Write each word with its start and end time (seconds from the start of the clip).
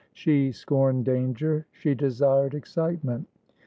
She 0.13 0.51
scorned 0.51 1.05
danger; 1.05 1.67
she 1.71 1.93
desired 1.93 2.55
excitement. 2.55 3.27